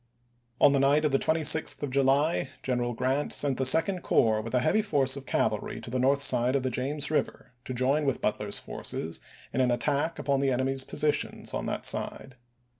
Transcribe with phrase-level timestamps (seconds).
[0.59, 4.55] On the night of the 26th of July, General Grant sent the Second Corps with
[4.55, 8.05] a heavy force of cavalry to the north side of the James Eiver, to join
[8.05, 9.21] with Grant, Butler's forces
[9.53, 12.35] in an attack upon the enemy's posi "Memoirs." tions on that side.